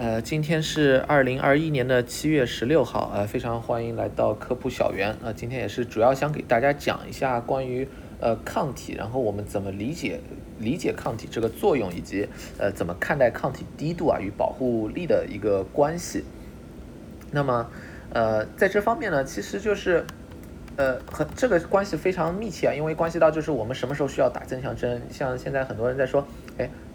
[0.00, 7.88] 呃，今天是二零二一年的七月十六号，呃，非常欢迎来到科普小园，呃，今天也是主要想给大家讲一下关于
[8.20, 10.20] 呃抗体，然后我们怎么理解
[10.60, 16.22] 理解抗体这个作用，以及呃怎么看待抗体低度啊与保护力的一个关系。
[17.32, 17.68] 那么，
[18.10, 20.04] 呃，在这方面呢，其实就是。
[20.76, 25.02] 呃，和这个关系非常密切啊，因为关系到就是我们什么时候需要打增强针。
[25.10, 26.24] 像现在很多人在说，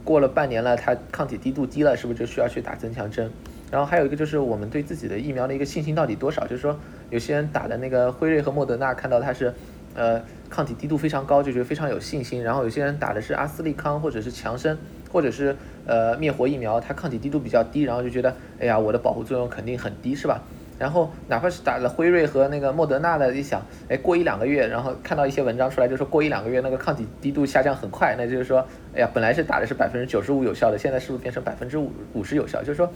[0.04, 3.32] 过了半年了，它抗体低度低了，是不是就需要去打增强针？
[3.72, 6.44] 然后还有一个就是我们对自己的疫苗的一个信心到底多少？
[6.44, 6.78] 就是说，
[7.10, 9.54] 有些人打的那个辉瑞和莫德纳，看到它是，
[9.96, 12.44] 呃，抗体低度非常高，就觉得非常有信心。
[12.44, 14.78] 然后有些人打的是阿斯利康或者是强生
[15.11, 15.56] 或者是
[15.88, 20.44] 呃灭活疫苗，它抗体低度比较低，然后就觉得，哎呀，我的保护作用肯定很低，是吧？
[20.79, 28.65] 然后哪怕是打了辉瑞和那个莫德纳的，一想，哎，过一两个月，然后看到一些文章出来，就说过一两个月那个抗体低度下降很快，那就是说，
[28.96, 32.59] 哎呀，本来是打的是百分之九十五有效的，现在是不是变成百分之五五十有效？
[32.61, 32.91] 就是说，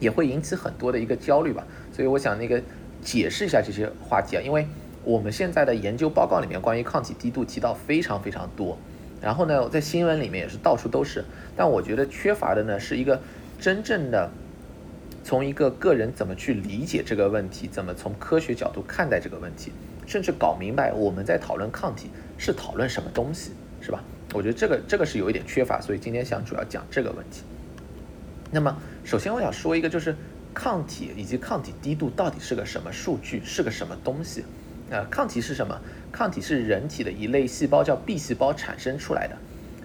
[0.00, 1.64] 也会引起很多的一个焦虑吧。
[1.92, 2.60] 所以我想那个
[3.02, 4.66] 解释一下这些话题啊，因为
[5.04, 8.76] 我们现在的研究报告里面关于抗体低度提到非常非常多，
[9.20, 13.20] 然后呢，在新闻里面也是到处都是，但我觉得缺乏的呢是一个
[13.60, 14.30] 真正的。
[15.26, 19.72] 从一个个人怎么去理解这个问题，怎么从科学角度看待这个问题，
[20.06, 24.04] 甚至搞明白我们在讨论抗体是讨论什么东西，是吧？
[24.34, 27.42] 我觉得这个这个是有一点缺乏，所以今天想主要讲这个问题。
[28.52, 30.14] 那么，首先我想说一个，就是
[30.54, 34.44] 抗体以及抗体低度到底是个什么数据，是个什么东西？
[34.90, 35.76] 呃，抗体是什么？
[36.12, 39.36] 抗体是人体的一类细胞叫 B 细胞产生出来的，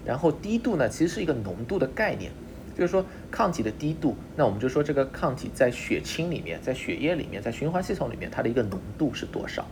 [0.05, 2.31] 然后低度呢，其实是一个浓度的概念。
[2.81, 9.67] 就是说抗体的低度，那我们就说这个抗体在血清里面，在血液里面，在循环系统里面，它的一个浓度是多少？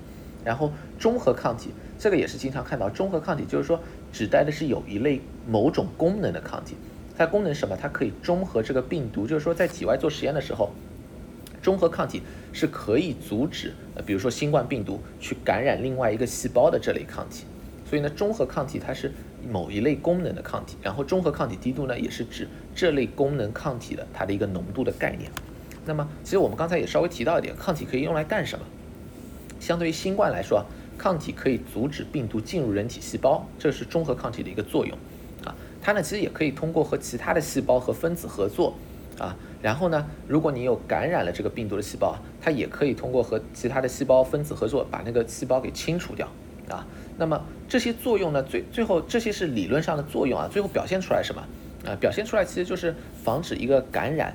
[0.46, 2.88] 然后中和抗体，这个也是经常看到。
[2.88, 3.82] 中和抗体就是说
[4.14, 6.76] 指代的是有一类某种功能的抗体，
[7.18, 7.76] 它功能什么？
[7.76, 10.70] 它可以中和这个病毒，就是说在体外做实验的时候，
[11.64, 12.22] 中和抗体
[12.54, 17.46] 是可以阻止，呃，比如说新冠病毒去感染另外一个细胞的这类抗体。
[17.90, 19.12] 所以呢，中和抗体它是
[19.48, 25.32] 某一类功能的抗体，然后中和抗体低度呢，也是指这类功能抗体的它的一个浓度的概念。
[25.86, 28.66] 那么，其实我们刚才也稍微提到一点，抗体可以用来干什么？
[29.60, 30.66] 相对于新冠来说，
[30.98, 34.98] 抗体可以阻止病毒进入人体细胞，这是中和抗体的一个作用
[35.44, 35.56] 啊。
[35.82, 38.76] 它呢，其实也可以通过和其他的细胞和分子合作
[39.18, 46.28] 啊，然后呢，如果你有感染了这个病毒的细胞，它也可以通过和其他的细胞分子合作，把那个细胞给清除掉
[46.76, 46.86] 啊。
[47.18, 48.42] 那么这些作用呢？
[48.44, 51.42] 最最后这些是理论上的作用啊，最后表现出来什么？
[51.86, 54.34] 啊，表现出来其实就是防止一个感染，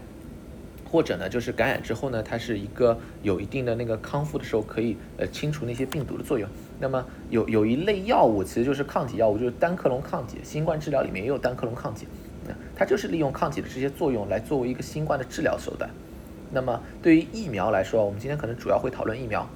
[0.91, 6.49] 或者呢就是感染之后呢，它是一个有一定的那个康复的时候可以呃清除那些病毒的作用。
[6.81, 12.07] 那么有有一类药物其实就是抗体药物，就是单克隆抗体，新冠治疗里面也有单克隆抗体，
[12.77, 15.89] 它就是利用抗体的这些作用来作为一个新冠的治疗手段。
[16.53, 19.49] 那么对于疫苗来说，我们今天可能主要会讨论疫苗。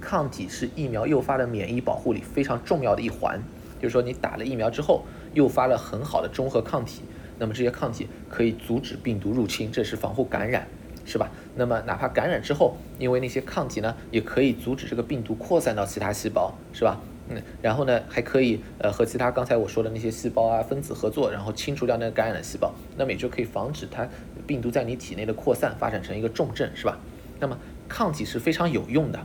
[0.00, 3.42] 抗体是疫苗诱发的免疫保护里非常重要的一环，
[3.80, 5.04] 就是说你打了疫苗之后，
[5.34, 7.02] 诱发了很好的中和抗体，
[7.38, 10.66] 那么这些抗体可以阻止病毒入侵，这是防护感染，
[11.04, 11.30] 是吧？
[11.56, 17.00] 那么哪怕感染之后，因为那些抗体呢，也可以阻止这个病毒扩散到其他细胞，是吧？
[17.30, 24.08] 嗯，然后呢，还可以呃和其他刚才我说的那些细胞啊分子合作，然后清除掉那个感染的细胞，那么也就可以防止它
[24.46, 26.98] 病毒在你体内的扩散，发展成一个重症，是吧？
[27.38, 29.20] 那么抗体是非常有用的。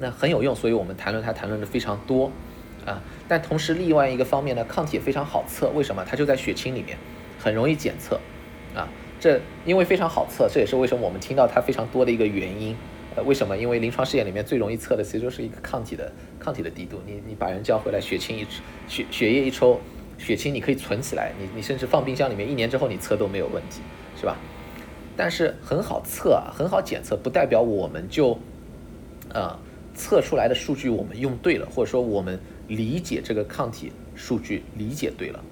[0.00, 2.30] 那很有用，所以我们谈论它谈论的非常多，
[2.86, 6.04] 啊，但同时另外一个方面呢，抗体也非常好测，为什么？
[6.08, 6.96] 它就在血清里面，
[7.38, 8.18] 很容易检测，
[8.74, 8.88] 啊，
[9.20, 12.74] 这因为非常好测，这也是为什么我们听到它非常多的一个原因。
[13.14, 13.54] 呃，为什么？
[13.56, 16.10] 因为临床试验里面最容易测的其实就是一个抗体的
[16.40, 16.98] 抗体的低度。
[17.06, 18.46] 你你把人叫回来，血清一
[18.88, 19.78] 血血液一抽，
[20.16, 23.82] 血清你可以存起来，你你甚至放冰箱里面，一年之后你测都没有问题，
[24.18, 24.36] 是吧？
[25.14, 28.38] 但是很好测啊，很好检测，不代表我们就，
[29.32, 29.58] 啊。
[29.94, 32.38] 测出来的数据我们用对了，或者说我们
[32.68, 35.44] 理解这个抗体数据理解对了，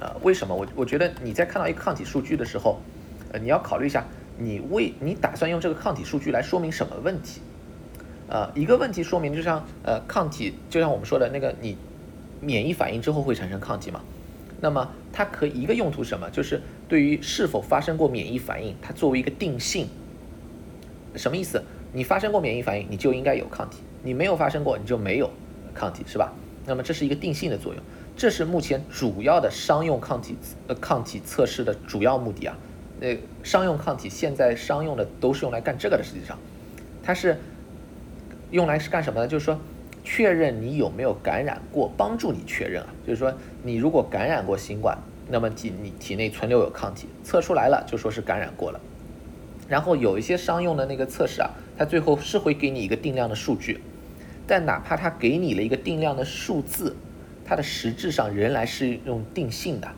[0.00, 0.54] 啊，为什么？
[0.54, 2.80] 我我觉得你在看到一个抗体数据的时候，
[3.32, 4.06] 呃，你要考虑一下，
[4.38, 7.40] 你为你打算用这个抗体数据来说明什么问题？
[8.28, 11.76] 呃，一个问题说明就像呃抗体，就像我们说的那个你
[12.40, 14.00] 免疫反应之后会产生抗体嘛，
[14.60, 16.28] 那么它可以一个用途什么？
[16.30, 19.88] 就是对于是否发生过免疫反应，它作为一个定性，
[21.16, 21.62] 什么意思？
[21.92, 23.78] 你发生过免疫反应，你就应该有抗体。
[24.02, 25.30] 你没有发生过，你就没有
[25.74, 26.32] 抗体，是吧？
[26.66, 27.82] 那么这是一个定性的作用，
[28.16, 30.36] 这是目前主要的商用抗体
[30.66, 32.56] 呃抗体测试的主要目的啊。
[33.00, 36.38] 那商用抗体现在商用的都是用来干这个的，实际上，
[37.02, 37.38] 它是
[38.50, 39.26] 用来是干什么呢？
[39.26, 39.58] 就是说
[40.04, 42.88] 确认你有没有感染过，帮助你确认啊。
[43.06, 43.32] 就是说
[43.62, 44.98] 你如果感染过新冠，
[45.28, 48.80] 那么体你体内存留有抗体，测出来了就说是感染过了。
[49.68, 53.80] 然后有一些商用的那个测试啊，它最后是会给你一个定量的数据，
[54.48, 56.96] 但哪怕它给你了一个定量的数字，
[57.44, 59.88] 它的实质上仍然是用定性的，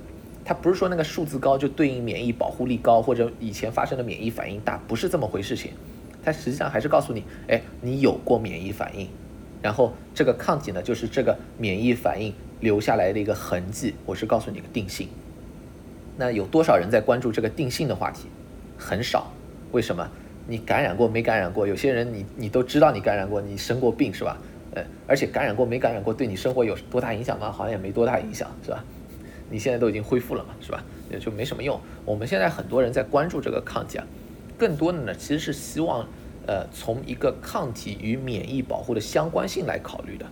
[0.44, 5.72] 它不是说那个数字高就对应免疫保护力高或者以前发生的免疫反应大，不是这么回事情，
[6.22, 9.08] 它实际上还是告诉你，哎，你有过免疫反应，
[9.62, 15.08] 然后这个抗体呢就是这个免疫反应留下来的一个痕迹，我是告诉你个定性。
[16.18, 18.28] 那有多少人在关注这个定性的话题？
[18.76, 19.32] 很少。
[19.72, 20.06] 为什么？
[20.46, 21.66] 你感染过没感染过？
[21.66, 24.38] 有些人你你都知道你感染过，你生过病是吧？
[24.74, 27.50] 呃，而且感染过没感染过，对你生活有多大影响吗？
[27.50, 28.84] 好像也没多大影响，是吧？
[29.50, 30.84] 你现在都已经恢复了嘛，是吧？
[31.10, 31.80] 也就没什么用。
[32.04, 34.06] 我们现在很多人在关注这个抗体啊，
[34.56, 36.06] 更多的呢其实是希望，
[36.46, 40.26] 呃，从一个抗体与免疫保护的相关性来考虑的。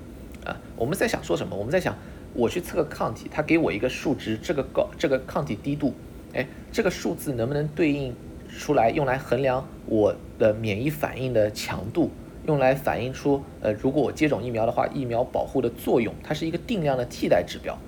[0.45, 1.57] 啊，我们在想说什么？
[1.57, 1.97] 我们在想，
[2.33, 5.93] 我去测个抗体，它给我一个数值，这个高，这个抗体低度，
[6.33, 8.15] 哎，这个数字能不能对应？
[8.49, 12.11] 出来用来衡量我的免疫反应的强度，
[12.47, 17.79] 用来反映出呃，如果我接种疫苗的话，疫苗保护的作用，它是一个定量的替代指标，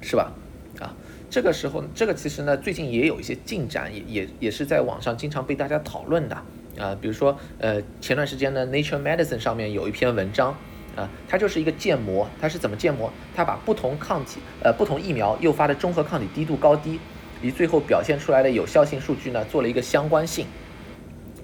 [0.00, 0.32] 是吧？
[0.80, 0.94] 啊，
[1.28, 6.36] 这个时候，这个其实呢，最近也有一些进展，也也也是在网上经常被大家讨论的
[6.78, 6.96] 啊。
[7.00, 10.54] 比如说，呃，前段时间呢，《Nature Medicine》上面有一篇文章
[10.94, 13.12] 啊，它就是一个建模，它是怎么建模？
[13.34, 17.00] 它把不同抗体呃不同疫苗诱发的中和抗体低度高低。
[17.42, 20.46] 离最后表现出来的有效性数据呢，做了一个相关性，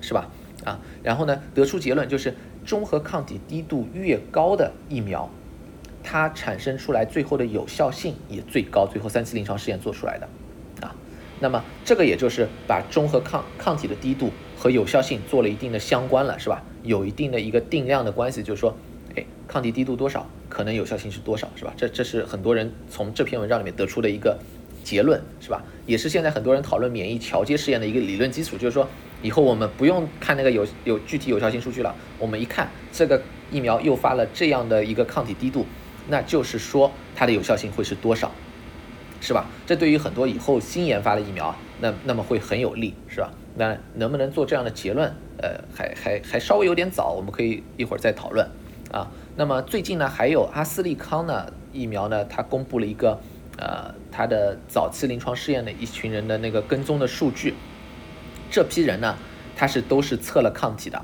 [0.00, 0.29] 是吧？
[0.64, 5.29] 啊，然后呢，得出结论就是中和抗体低度越高的疫苗，
[6.02, 8.87] 它产生出来最后的有效性也最高。
[8.87, 10.29] 最后三期临床试验做出来的，
[10.87, 10.94] 啊，
[11.38, 16.62] 那么这个也就是把中和抗抗体的低度和有效性做了一定的相关了，是吧？
[16.82, 18.75] 有一定的一个定量的关系，就是说，
[19.17, 21.75] 哎，抗体低度多少，可能有效性是多少，是吧？
[21.76, 24.38] 这这是很多人从这篇文章里面得出的一个。
[24.85, 25.65] 结论是吧？
[25.87, 28.87] 也是现在很多人讨论免疫调节试验的一个理论基础，就是说
[29.23, 33.21] 以后我们不用看那个有有具体有效性数据了，我们一看这个
[33.51, 35.67] 疫苗诱发了这样的一个抗体低度，
[36.09, 38.31] 那就是说它的有效性会是多少，
[39.21, 39.47] 是吧？
[39.67, 43.33] 这对于很多以后新研发的疫苗，那那么会很有利，是吧？
[43.57, 45.13] 那能不能做这样的结论？
[45.39, 48.47] 呃，还还还稍微有点早，我们可以一会儿再讨论
[48.91, 49.11] 啊。
[49.37, 53.21] 那么最近呢，还有阿斯利康呢疫苗呢，它公布了一个。
[53.56, 57.55] 呃，他的早期临床试验的一群人的那个跟踪的数据，
[58.51, 59.17] 这批人呢，
[59.55, 61.01] 他是都是测了抗体的，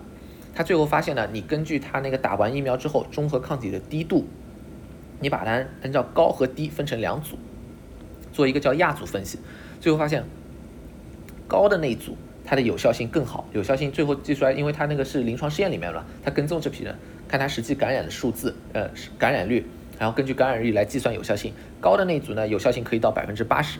[0.54, 4.26] 他最后发现呢，你根据他那个打完疫苗之后中和抗体的低度，
[5.20, 7.38] 你把它按照高和低分成两组，
[8.32, 9.38] 做一个叫亚组分析，
[9.80, 10.24] 最后发现
[11.46, 16.96] 高的那一组它的有效性更好，有效性最后计出来，因为它那个是临床试验里面了，他跟踪这批人，
[17.28, 19.64] 看他实际感染的数字，呃，感染率。
[20.00, 23.78] 然后根据感染率来计算有效性，高的那组呢，有效性可以到百分之八十；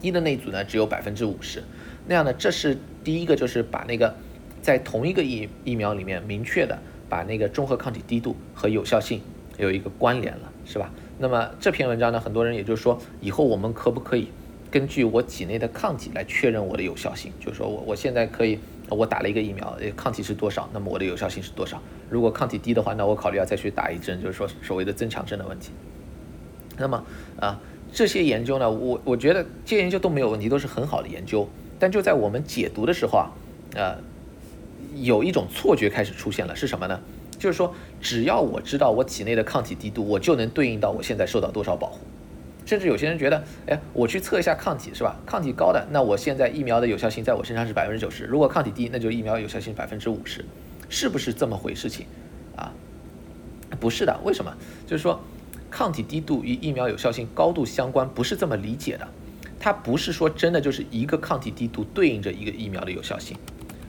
[0.00, 1.62] 低的那组呢，只有百分之五十。
[2.08, 4.12] 那样呢，这是第一个，就是把那个
[4.60, 6.76] 在同一个疫疫苗里面明确的
[7.08, 9.20] 把那个中和抗体低度和有效性
[9.58, 10.90] 有一个关联了，是吧？
[11.20, 14.26] 那么这篇文章呢，很多人也就是说，以后我们可不可以
[14.72, 17.30] 根据我体内的抗体来确认我的有效性？
[17.38, 18.58] 就是说我我现在可以。
[18.88, 20.68] 我打了一个疫苗，抗体是多少？
[20.70, 21.80] 那么我的有效性是多少？
[22.10, 25.70] 如果抗体低的话，那我考虑要再去打一针，就是说所谓的增强针的问题。
[26.76, 27.02] 那么
[27.40, 27.58] 啊，
[27.90, 31.48] 这些研究呢，我我觉得这些研究都没有问题，都是很好的研究。
[31.78, 33.32] 但就在我们解读的时候啊，
[33.74, 33.96] 呃，
[34.96, 37.00] 有一种错觉开始出现了，是什么呢？
[37.38, 42.00] 就是说，只要我知道我体内的抗体低度，我就能对应到我现在受到多少保护。
[42.64, 45.16] 甚至有些人觉得，哎，我去测一下抗体是吧？
[45.26, 50.44] 抗体高的，那我现在疫苗的有效性在我身上是百分之九十；如果抗体低，那就疫苗有效性百分之五十，
[50.88, 52.06] 是不是这么回事情？
[52.56, 52.72] 啊，
[53.80, 54.56] 不是的，为什么？
[54.86, 55.20] 就是说，
[55.70, 59.08] 抗体低度与疫苗有效性高度相关，不是这么理解的。
[59.58, 63.36] 它不是说真的就是一个抗体低度对应着一个疫苗的有效性。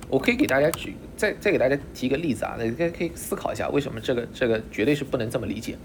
[0.09, 5.77] 我可以给大家举，再再给大家提一个例子啊，大家可以思考一下，为什么这个这个绝对是不能这么理解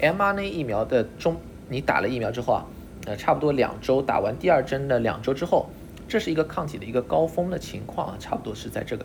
[0.00, 1.36] ？mRNA 疫苗的中。
[1.68, 2.64] 你打了疫苗之后啊，
[3.06, 5.68] 呃，差不多两周打完第二针的两周之后，
[6.08, 9.04] 这是一个抗体的一个高峰的情况啊，差不多是在这个，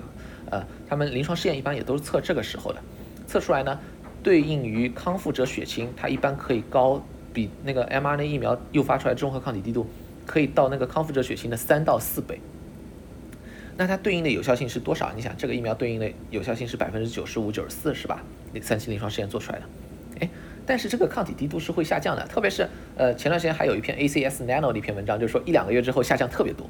[0.50, 2.80] 呃，他们临床试验一般也都是测这个时候的，
[3.28, 3.80] 测出来呢，
[4.24, 7.04] 对应于康复者血清，它一般可以高
[7.34, 9.86] 比那个 mRNA 疫苗诱发出来中和抗体低度，
[10.26, 12.40] 可以到那个康复者血清的三到四倍。
[13.76, 15.12] 那它对应的有效性是多少？
[15.16, 18.24] 你想这个疫苗对应的有效性是百分之九十五、九十四是吧？
[18.54, 19.66] 那三期临床试验做出来的，
[20.22, 20.30] 哎。
[20.66, 26.70] 但是这个抗体低度是会下降的，特别是呃前段时间还有一篇 ACS Nano 的一篇文章，就是说一两个月之后下降特别多。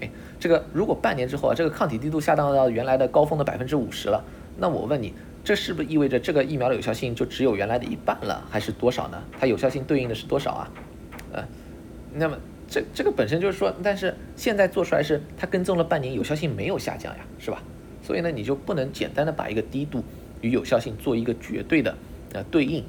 [0.00, 4.24] 哎，这个如果半年之后啊，这个抗体低度下降到原来的高峰的百分之五十了，
[4.58, 9.22] 那我问你，这是不是意味着这个疫苗的有效性就只有原来的一半了，还是多少呢？
[9.38, 10.70] 它有效性对应的是多少啊？
[11.32, 11.44] 呃，
[12.12, 17.62] 那么这这个本身就是说，但是现在做出来是它跟踪了半年，有效性没有下降呀，是吧？
[18.02, 20.04] 所以呢，你就不能简单的把一个低度
[20.40, 21.96] 与有效性做一个绝对的
[22.32, 22.84] 呃对应。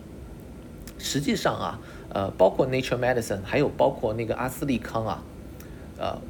[0.98, 1.80] 实际上啊，
[2.14, 5.24] 呃，包括 Nature Medicine，还有包括那个阿斯利康啊，
[5.98, 6.22] 呃，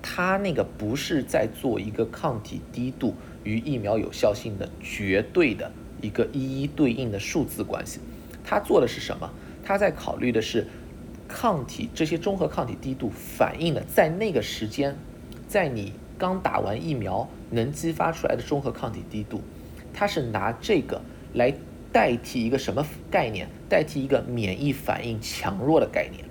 [0.00, 7.98] 它那个不是在做一个抗体低度与疫苗有效性的绝对的一个一一对应的数字关系，
[8.44, 9.30] 它做的是什么？
[9.64, 10.66] 它在考虑的是
[11.26, 14.96] 抗体这些中和抗体低度反映的在那个时间，
[15.48, 19.40] 在你刚打完疫苗能激发出来的中和抗体低度，
[19.92, 21.00] 它是拿这个
[21.34, 21.52] 来。
[21.92, 23.48] 代替一个什么概念？
[23.68, 26.24] 代替一个免疫反应强弱的概念。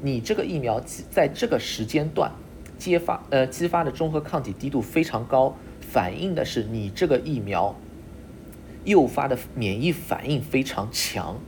[0.00, 0.80] 你这个疫苗
[1.10, 2.32] 在这个时间段
[2.78, 7.74] 激发呃激发的中和抗体低度非常高，反映的是你这个疫苗
[8.84, 11.38] 诱发的免疫反应非常强。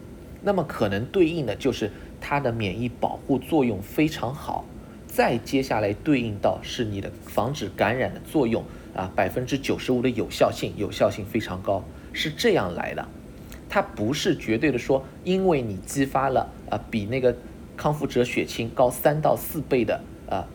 [0.42, 4.64] 那么可能对应的就是它的免疫保护作用非常好。
[5.06, 13.08] 再接下来对应到是你的防止感染的作用啊，百分之九十五的有效性，有效性非常高，是这样来的。
[13.68, 17.34] 它不是绝对的说，因为你激发了啊比那个
[17.76, 20.46] 康复者血清高三到四倍的啊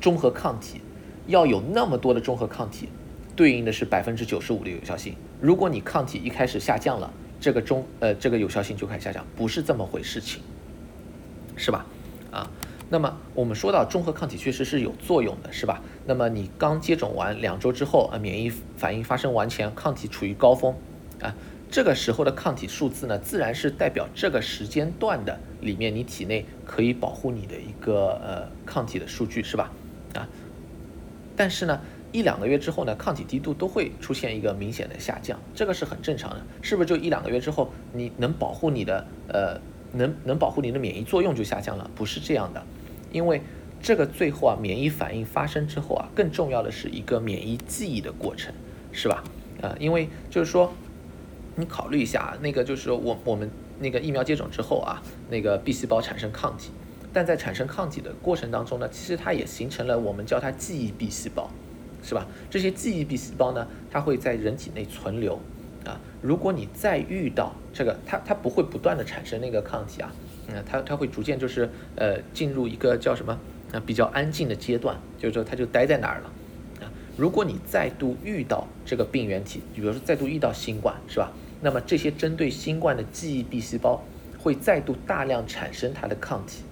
[0.00, 0.80] 中和抗体，
[1.26, 2.88] 要有那么多的中和抗体，
[3.34, 5.14] 对应的是百分之九十五的有效性。
[5.40, 10.40] 如果你抗体一开始下降了，这个中呃这个有效性就开始下降，不是这么回事情，
[11.56, 11.84] 是吧？
[12.30, 12.50] 啊，
[12.88, 15.82] 那么我们说到中和抗体确实是有作用的，是吧？
[16.06, 20.74] 那么你刚接种完两周之后啊，免疫反应发生完全，抗体处于高峰
[21.20, 21.34] 啊。
[21.74, 29.72] 这个时候的抗体数字呢，自然是代表这个时间段的里面你体内可以保护你的一个呃抗体的数据，是吧？
[30.14, 30.28] 啊，
[31.34, 31.80] 但是呢，
[32.12, 36.86] 一两个月之后呢，抗体低度都会出现一个明显的下降，这个是很正常的，是不是？
[36.86, 39.60] 就一两个月之后，你能保护你的呃
[39.94, 41.90] 能能保护你的免疫作用就下降了？
[41.96, 42.64] 不是这样的，
[43.10, 43.42] 因为
[43.82, 48.54] 这个最后啊，免疫反应发生之后啊，更重要的是一个免疫记忆的过程，
[48.92, 49.24] 是吧？
[49.60, 50.72] 啊，因为就是说。
[51.56, 56.70] 你考虑一下啊，那个就是我我们那个疫苗接种之后啊，那个 B 细胞产生抗体，
[57.12, 61.48] 但在产生抗体的过程当中呢，其实它也形成了我们叫它记忆 B 细胞，
[62.02, 62.26] 是吧？
[62.50, 65.38] 这些记忆 B 细胞呢，它会在人体内存留
[65.84, 66.00] 啊。
[66.20, 70.12] 如果你再遇到这个，它它不会不断的产生那个抗体啊，
[70.48, 73.38] 嗯，它它会逐渐就是呃进入一个叫什么
[73.72, 76.32] 啊比较安静的阶段，就是说它就待在那儿了
[76.84, 76.90] 啊。
[77.16, 81.30] 如果你再度遇到这个病原体，比如说再度遇到新冠，是吧？
[81.64, 84.04] 那么这些针对新冠的记忆 B 细胞
[84.38, 86.62] 会再度大量产生它的抗体，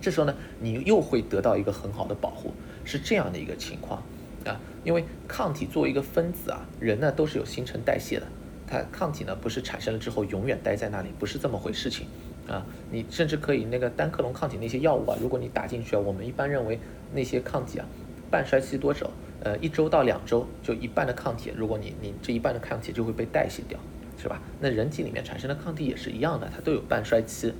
[0.00, 2.54] 这时候呢，你又会得到一个很好的保护，
[2.86, 4.02] 是这样的一个情况
[4.46, 4.58] 啊。
[4.82, 8.26] 因为抗体作为一个分子啊，人呢都是有新陈代谢的，
[8.66, 12.06] 它抗体呢不是产生了之后永远待在那里，不是这么回事情
[12.48, 12.64] 啊。
[12.90, 16.80] 你甚至可以那个单克隆抗体那些药物啊，如果你打进去啊，我们一般认为
[17.12, 17.84] 那些抗体啊，
[18.30, 19.10] 半衰期多久？
[19.40, 23.78] 呃，一周到两周就一半的抗体，如果你你这一半的抗体就会被代谢掉。
[24.20, 24.40] 是吧？
[24.60, 27.52] 那人体里面产生的抗体也是一样的，它都有半衰期。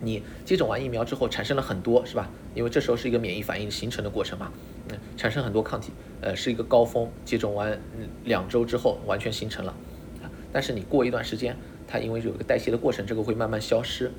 [0.00, 2.28] 你接种完疫苗之后产生了很多，是吧？
[2.54, 4.52] 因为这时候是一个免疫反应形成的过程嘛，
[4.90, 7.08] 嗯，产生很多抗体，呃，是一个高峰。
[7.24, 7.80] 接种完
[8.24, 9.74] 两周之后完全形成了，
[10.22, 11.56] 啊，但是你过一段时间，
[11.88, 14.12] 它因为有一个代谢的过程，这个会慢慢消失。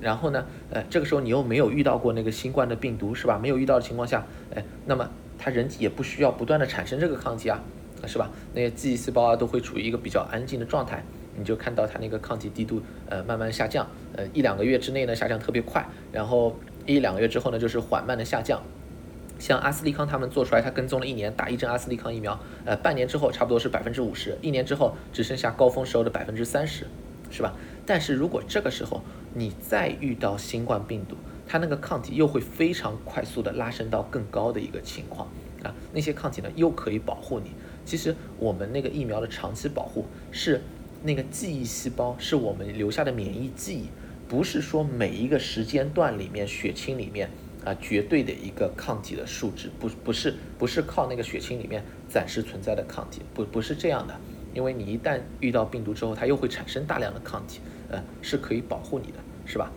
[0.00, 3.38] 然后呢，呃，这个时候你又没有遇到过那个新冠的病毒，是吧？
[3.38, 7.62] 没有遇到的情况下，哎，那么它人体也不需要不断的产生这个抗体啊。
[8.06, 8.30] 是吧？
[8.54, 11.02] 那些记忆细胞啊，都会处于一个比较安静的状态，
[11.36, 18.62] 你就看到它那个抗体低度呃慢慢下降，呃一两个月之内呢下降特别快，然后一两个月之后呢就是缓慢的下降。
[19.38, 26.86] 像阿斯利康他们做出来，他跟踪了一年，打一针阿斯利康疫苗，呃半年之后差不多是百分之五十，一年之后只剩下高峰时候的百分之三十，
[27.30, 27.54] 是吧？
[27.86, 29.00] 但是如果这个时候
[29.34, 35.28] 你再遇到新冠病毒，它那个抗体又会非常快速的拉升到更高的一个情况
[35.62, 37.52] 啊，那些抗体呢又可以保护你。
[37.88, 40.60] 其实我们那个疫苗的长期保护是
[41.02, 43.86] 那个记忆细胞，是我们留下的免疫记忆，
[44.28, 47.30] 不是说每一个时间段里面血清里面
[47.64, 54.14] 啊绝对的一个抗体的数值，不不是不是靠那个血清里面暂时存在的抗体，不不是这样的，
[54.52, 59.72] 因为你一旦遇到病毒之后，它又会产生大量的抗体，呃，是可以保护你的，是吧？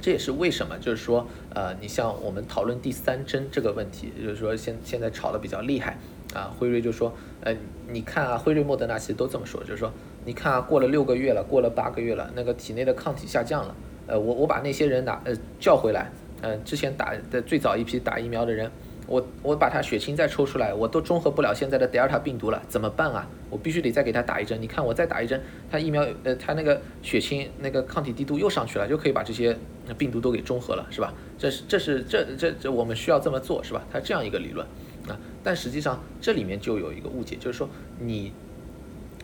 [0.00, 5.98] 这也是为什么，就是说，呃，你像我们讨论第三针这个问题，就是说现现在吵得比较厉害。
[6.34, 7.54] 啊，辉瑞就说，呃，
[7.88, 9.92] 你看啊，辉瑞、莫德纳其实都这么说，就是说，
[10.24, 13.74] 你看啊，过了六个月了，过了八个月了，那个体内的抗体下降了，
[14.06, 16.10] 呃，我我把那些人拿呃叫回来，
[16.42, 18.70] 呃，之前打的最早一批打疫苗的人，
[19.06, 23.26] 我我把他血清再抽出来，我都中和不了现在的德尔塔病毒了，怎么办啊？
[23.48, 29.56] 我必须得再给他打一针，你看我再打一针，他疫苗呃他那个血清那个抗体低度又上去了，就可以把这些
[29.96, 31.14] 病毒都给中和了，是吧？
[31.38, 33.82] 这是这是这这这我们需要这么做，是吧？
[33.90, 34.66] 它这样一个理论
[35.08, 38.32] 啊，但实际上这里面就有一个误解，就是说你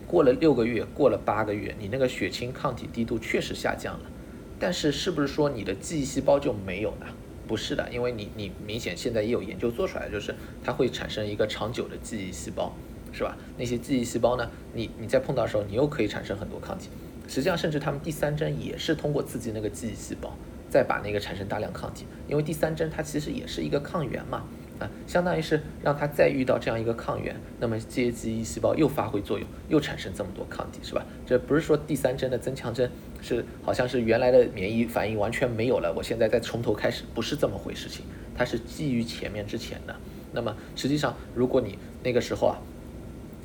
[0.07, 4.11] 过了六个月，过了八个月，你那个血清抗体滴度确实下降了，
[4.59, 7.07] 但是是不是说你的记忆细胞就没有呢？
[7.47, 12.75] 不是的，因为你你明显现在也有研究做出来，就是它会产生一个长久的记忆细胞，
[13.12, 13.37] 是吧？
[13.59, 16.88] 那些记忆细胞呢，你你在碰到的时候，你又可以产生很多抗体。
[17.29, 20.35] 实际上，甚至他们第三针也是通过刺激那个记忆细胞，
[20.71, 22.07] 再把那个产生大量抗体。
[22.29, 24.45] 因为第三针它其实也是一个抗原嘛，
[24.78, 31.04] 啊，相当于是让它再遇到这样一个抗原，那么这些记忆细胞又发挥作用，又产生这么多抗体，是吧？
[31.25, 32.90] 这不是说第三针的增强针
[33.21, 38.04] 是好像是原来的免疫反应完全没有了，我现在再从头开始，不是这么回事情，
[38.37, 39.95] 它是基于前面之前的。
[40.33, 42.59] 那么实际上，如果你那个时候啊，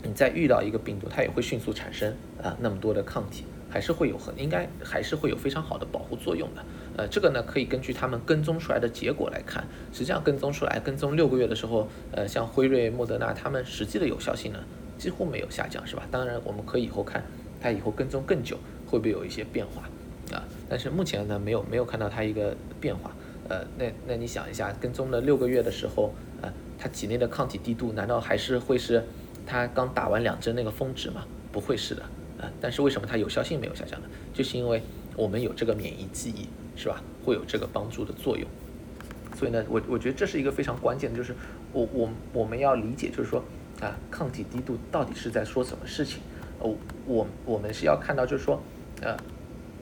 [0.01, 3.45] 你再遇到一个病毒，它也会迅速产生啊那么多的抗体。
[3.71, 6.65] 还是会有很应该还是会有非常好的保护作用的，
[6.99, 14.59] 呃，这个呢可以根据他们跟踪出来的结果来看，实际上跟踪出来跟踪六个月的时候，呃，像辉瑞、莫德纳他们实际的有效性呢
[14.97, 16.05] 几乎没有下降，是吧？
[16.11, 17.23] 当然我们可以以后看
[17.61, 19.83] 它以后跟踪更久会不会有一些变化
[20.35, 20.43] 啊？
[20.67, 23.15] 但是目前呢没有没有看到它一个变化，
[23.47, 29.01] 呃，那那你想一下，跟踪了六个月的时候，呃，它体内的抗体滴度难道还是会是
[29.45, 31.25] 它刚打完两针那个峰值吗？
[31.49, 32.03] 不会是的。
[32.41, 34.07] 啊，但是为什么它有效性没有下降呢？
[34.33, 34.81] 就是因为
[35.17, 36.47] 我们有这个免疫记忆，
[36.79, 37.03] 是吧？
[37.25, 38.47] 会有这个帮助的作用。
[39.35, 41.35] 所以呢，我我觉得这是一个非常关键的，就是
[41.73, 43.43] 我我我们要理解，就是说
[43.81, 46.21] 啊，抗体低度到底是在说什么事情？
[46.59, 46.73] 哦，
[47.05, 48.61] 我我们是要看到，就是说，
[49.01, 49.15] 呃，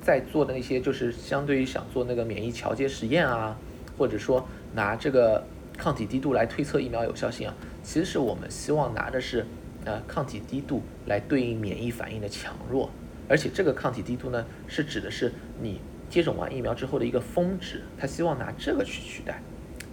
[0.02, 3.56] 在做的那些，就是相对于想做那个免疫桥接实验啊，
[3.98, 5.44] 或者说拿这个
[5.78, 9.46] 抗体低度来推测疫苗有效性啊，其实是我们希望拿的是。
[9.86, 12.90] 呃，抗体低度来对应免疫反应的强弱，
[13.30, 19.42] 而且这个抗体低度呢，是指的是你接种完疫苗之后的一个峰值，他希望拿这个去取代，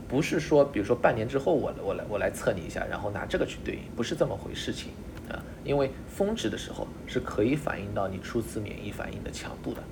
[0.09, 4.91] 不是说，比如说半年之后我我来我来测你一下，然后拿这个去对应，不是这么回事情
[5.29, 9.83] 啊，因为峰值的时候是可以反映到你初次免疫反应的强度的，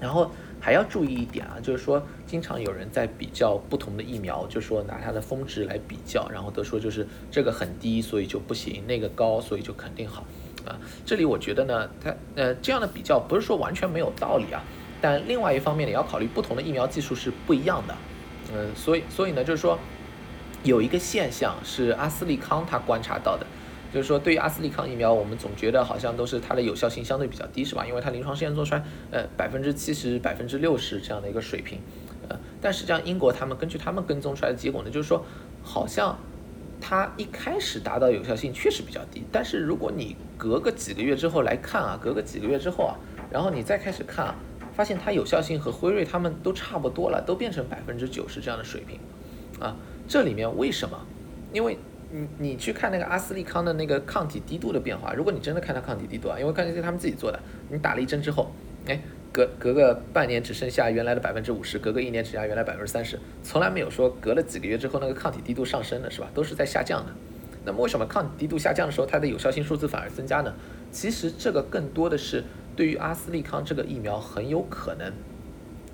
[0.00, 0.30] 然后。
[0.62, 10.22] 还要注意一点啊，就是说，经常有人在比较不同的疫苗，就说拿它的峰值来比较，然后都说就是这个很低，所以就不行；那个高，所以就肯定好。
[10.66, 14.62] 啊，这里我觉得呢，它呃这样的比较不是说完全没有道理啊，
[15.00, 17.94] 但另外一方面你要考虑不同的疫苗技术是不一样的。
[18.52, 19.78] 嗯，所以所以呢，就是说
[20.62, 23.46] 有一个现象是阿斯利康他观察到的。
[23.92, 27.84] 就是说，对于阿斯利康疫苗，我们总觉得好像都是它的有效性相对比较低，是吧？
[27.84, 31.80] 因为它临床试验做出来，呃，百分之七十、百分之六十这样的一个水平，
[32.28, 35.24] 呃，但实际上英国他们根据他们跟踪出来的结果呢，就是说，
[35.64, 36.16] 好像
[36.80, 42.94] 它一开始达到有效性确实比较低，但是如果你隔个几个月之后来看啊，隔个几个月之后啊，
[43.28, 44.36] 然后你再开始看啊，
[44.80, 48.98] 发现它有效性和辉瑞他们都差不多了，都变成百分之九十这样的水平，
[49.60, 49.76] 啊，
[50.08, 50.98] 这里面为什么？
[51.52, 51.76] 因为
[52.10, 57.38] 你你去看那个阿斯利康的那个抗体低度的变化，如果你真的看它抗体低度啊，因为抗体是他们自己做的，
[57.68, 58.50] 你打了一针之后，
[58.86, 58.98] 哎，
[59.30, 66.30] 隔隔个半年只剩下原来的百分之五十，隔个一年只剩下原来百分之三十，从来没有说隔了几个月之后那个抗体低度上升的，是吧？
[66.32, 67.12] 都是在下降的。
[67.66, 70.54] 那么为什么抗体低度下降的时候，它的有效性数字反而增加呢？
[70.90, 72.42] 其实这个更多的是
[72.80, 75.12] 对于阿斯利康这个疫苗很有可能，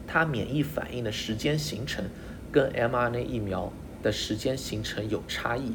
[0.06, 2.04] 它免疫反应的时间形成
[2.52, 3.72] 跟 mRNA 疫苗
[4.04, 5.72] 的时间形成有差异。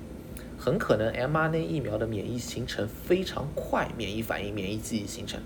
[0.58, 5.42] 很可能 mRNA 疫苗的免疫形成非常快，免疫反应、免疫记忆形成，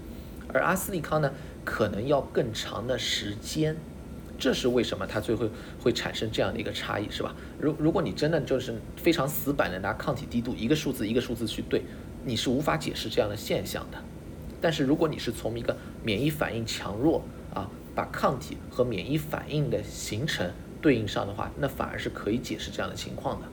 [0.53, 1.31] 而阿斯利康呢，
[1.63, 3.75] 可能要更长的时间，
[4.37, 5.49] 这是为什么它最后
[5.81, 7.35] 会产生这样的一个差异，是吧？
[7.59, 11.81] 如如果你真的就是非常死板的拿抗体低度一个数字一个数字去对，
[12.23, 13.97] 你是无法解释这样的现象的。
[14.65, 17.21] 但是如果你是从一个免疫反应强弱
[17.53, 20.49] 啊，把抗体和免疫反应的形成
[20.81, 23.47] 对应上的话，那反而是可以解释这样的情况的。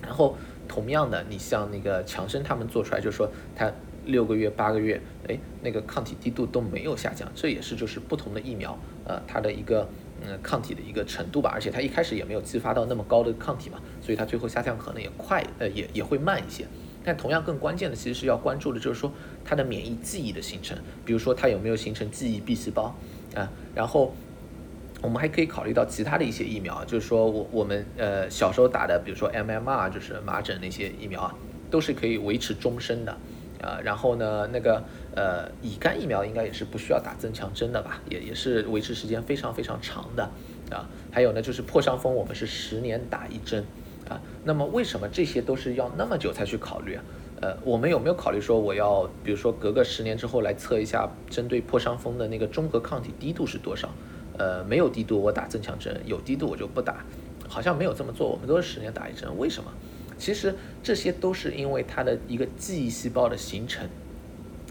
[0.00, 0.36] 然后。
[0.68, 3.70] 同样的，你像那个强生他们做出来，就是说它
[4.06, 9.86] 六个月、八个月，哎，那个抗体低度都没有下降，这也是就是不同的疫苗，呃，它的一个
[10.24, 16.64] 嗯抗体的一个程度吧，而且它一开始也没有激发到那么高的抗体嘛，所以它最后下降可能也快，呃，也也会慢一些。
[17.04, 19.12] 但同样更关键的，其实是要关注的就是说
[19.44, 22.94] 它的免疫记忆的形成，比如说它有没有形成记忆 B 细胞
[23.34, 24.14] 啊，然后。
[25.04, 31.34] 我们还可以考虑到其他的一些疫苗，就是说我我们呃小时候打的，比如说 MMR，就是麻疹那些疫苗啊，
[31.72, 33.10] 都是可以维持终身的，
[33.60, 34.80] 啊，然后呢那个
[35.16, 40.22] 呃乙肝疫苗应该也是不需要打增强针的吧，也也是维持时间非常非常长的，
[40.70, 43.64] 啊，还有呢就是破伤风，我们是十年打一针，
[44.44, 47.04] 那么为什么这些都是要那么久才去考虑啊？
[47.40, 53.88] 呃，我们有没有考虑说我要比如说隔个十年之后来测一下针对破伤风的那个中和抗体低度是多少？
[54.38, 57.04] 呃，没有低度我打增强针，有低度我就不打，
[57.48, 58.28] 好像没有这么做。
[58.28, 59.70] 我们都是十年打一针，为什么？
[60.16, 63.88] 其实这些都是因为它的一个记忆细胞的形成，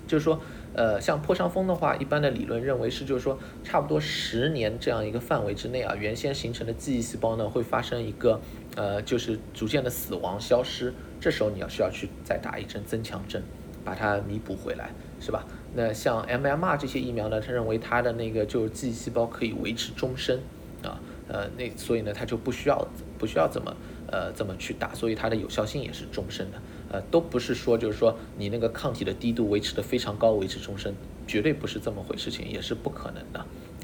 [0.07, 0.39] 就是说，
[0.73, 8.39] 呃，像破伤风的话，一般的理论认为是，就是说，差不多十年这样一个范围之内啊，原先形成的记忆细胞呢会发生一个，
[8.75, 13.43] 呃，就是逐渐的死亡消失，这时候你要需要去再打一针增强针，
[13.83, 15.45] 把它弥补回来，是吧？
[15.73, 20.39] 那像 MMR 这些疫苗呢，他认为它的那个就是记忆细胞可以维持终身，
[20.83, 22.85] 啊，呃，那所以呢，它就不需要
[23.17, 23.75] 不需要怎么
[24.07, 26.57] 呃怎么去打，所以它的有效性也是终身的，
[26.91, 30.93] 呃，都不是说就是说你那个抗体的低度维持的非常高，维持终身，
[31.31, 33.39] 绝对不是这么回事情，也是不可能的，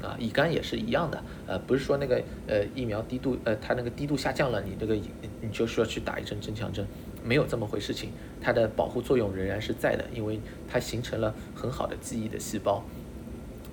[0.06, 6.86] 啊，乙肝也是一样的，呃，不是说那个呃疫苗低度呃它那个低度下降了，你这个你就需要去打一针增强针。
[7.24, 12.84] 没有这么回事情，它的保护作用仍然是在的，因为它形成了很好的记忆的细胞。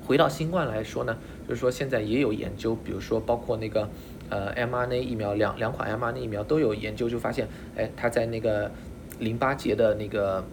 [0.05, 3.89] 回到新冠来说呢，就是说现在也有研究，比如说包括那个
[4.29, 8.71] 呃 mRNA 疫苗，两两款 mRNA 疫苗都有研究，就发现，哎，它在那个
[9.19, 10.43] 淋巴结的那个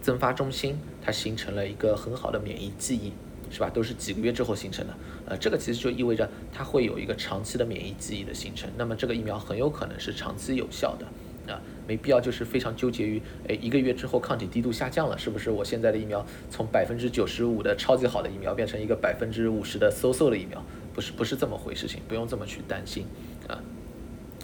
[0.00, 3.12] 增发中心，它形成了一个很好的免疫记忆，
[3.50, 3.70] 是吧？
[3.70, 4.94] 都是几个月之后形成的，
[5.26, 11.06] 呃，这个其实就意味着它会有一个长期的免疫记忆的形成，那么这个疫苗很有可能是长期有效的。
[11.48, 20.62] 啊，没必要，就是非常纠结于，哎，一个月之后抗体低度下降了，是不是我现在的疫苗从百分之九十五的超级好的疫苗变成一个百分之五十的 so so 的疫苗？
[20.92, 23.06] 不是，不是这么回事情，不用这么去担心
[23.48, 23.58] 啊。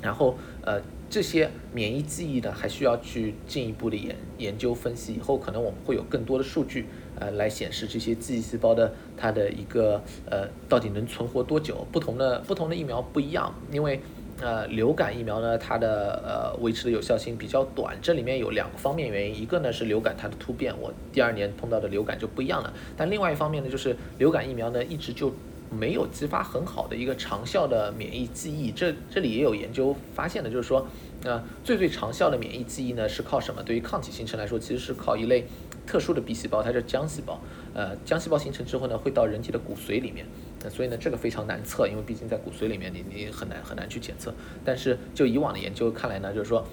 [0.00, 0.80] 然后，呃，
[1.14, 6.86] 这些免疫记忆呢，还需要去进一步的研研究分析，以后可能我们会有更多的数据，
[7.20, 11.86] 呃，来显示这些记忆细胞的它的一个，呃，到底能存活多久？
[11.92, 14.00] 不同的不同的疫苗不一样，因为。
[14.40, 25.32] 呃，流感疫苗呢，它的呃维持的有效性比较短，这里面有两个方面原因，一个呢是流感它的突变，我第二年碰到的流感就不一样了，但另外一方面呢，就是流感疫苗呢一直就
[25.78, 30.86] 没有激发很好的一个长效的免疫记忆，这这里也有研究发现的，就是说，
[31.24, 33.62] 呃，最最长效的免疫记忆呢是靠什么？
[33.62, 35.46] 对于抗体形成来说，其实是靠一类
[35.86, 37.40] 特殊的 B 细胞，它叫浆细胞，
[37.74, 40.26] 呃，浆细胞形成之后呢，会到人体的骨髓里面。
[40.62, 44.32] 那所以呢，这个非常难测，因为毕竟在骨髓里面，你你很难很难去检测。
[44.64, 46.66] 但是就以往的研究看来呢，就是说，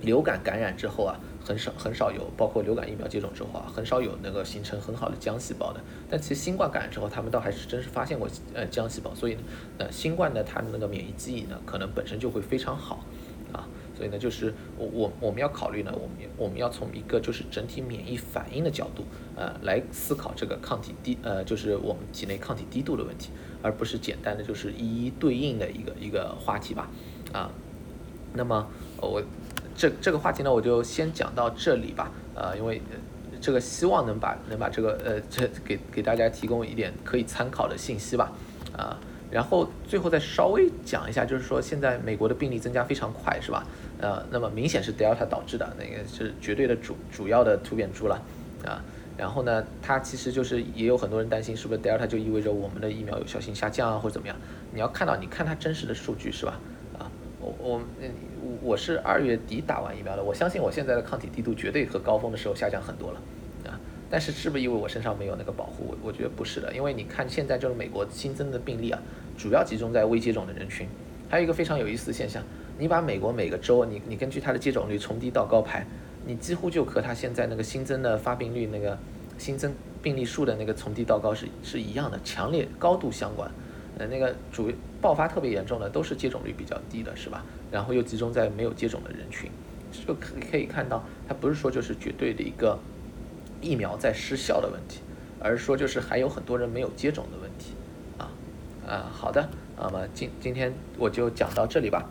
[0.00, 5.80] 流感感染之后啊，很少很少有，包括流感疫苗接种之后啊，很少有那个形成很好的浆细胞的。
[6.08, 9.14] 但其实新冠感染之后，他们倒还是真是发现过呃浆细胞。
[9.14, 9.40] 所以呢，
[9.78, 13.04] 呃，新冠的它的那个免疫记忆呢，可能本身就会非常好
[13.52, 13.68] 啊。
[13.94, 19.04] 所以呢，就是我我我们要考虑呢，我们我们要从一个就是整体免疫反应的角度，
[19.36, 23.30] 呃，来思考这个抗体低，呃，就是我们体内抗体低度的问题，
[23.62, 26.90] 而不是简单的就是一一对应的一个一个话题吧，
[27.32, 27.50] 啊，
[28.32, 29.22] 那么我
[29.76, 32.80] 这这个话题呢，我就先讲到这里吧，呃，因为
[33.40, 38.32] 这个希望能把能把这个呃这给给大家提供一点可以参考的信息吧，
[38.76, 38.98] 啊。
[39.30, 43.66] 然后最后再稍微讲一下，就是说现在美国的病例增加非常快，是吧？
[43.98, 48.20] 呃，那么明显是 Delta 导致的，那个是绝对的主主要的突变株了，
[48.66, 48.84] 啊，
[49.16, 54.36] 然后呢，它其实就是也有很多人担心，是不是 Delta 就意味着我们的疫苗有效性下降啊，或者怎么样？
[54.70, 56.60] 你要看到，你看它真实的数据是吧？
[57.42, 63.20] 我，我嗯我我是二月底打完疫苗的，我相信我现在的抗体低度绝对和高峰的时候下降很多了，
[63.68, 63.78] 啊。
[64.08, 65.86] 但是是不是因为我身上没有那个保护？
[65.88, 69.02] 我我觉得不是的，因为你看现在就是美国新增的病例啊，
[69.36, 70.86] 主要集中在未接种的人群。
[71.28, 72.42] 还有一个非常有意思的现象，
[72.78, 75.86] 你把美国每个州，你你根据它的接种率从低到高排，
[76.26, 78.98] 你几乎就和它现在那个新增的发病率、那个
[79.38, 83.50] 新增病例数的那个从低到高是是一样的，强烈高度相关。
[84.06, 87.44] 那个主爆发特别严重的都是接种率比较低的，是吧？
[87.70, 89.50] 然后又集中在没有接种的人群，
[89.90, 92.78] 这就可可以看到，它不是说就是绝对的一个。
[93.64, 95.02] 疫苗在失效的问题，
[95.38, 97.74] 而是说就是还有很多人没有接种的问题，
[98.18, 98.26] 啊，
[98.84, 102.04] 啊，好的，那么今今天我就讲到这里吧。